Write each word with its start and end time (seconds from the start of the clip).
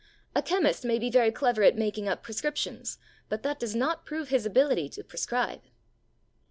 A 0.33 0.41
chemist 0.41 0.83
may 0.83 0.97
be 0.97 1.11
very 1.11 1.31
clever 1.31 1.61
at 1.61 1.75
making 1.77 2.07
up 2.09 2.23
prescriptions, 2.23 2.97
but 3.29 3.43
that 3.43 3.59
does 3.59 3.75
not 3.75 4.03
prove 4.03 4.29
his 4.29 4.47
ability 4.47 4.89
to 4.89 5.03
prescribe. 5.03 5.61